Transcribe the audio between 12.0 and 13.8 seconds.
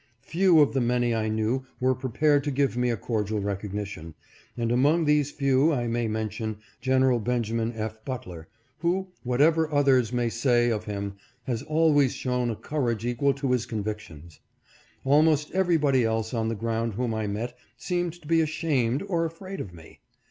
shown a courage equal to his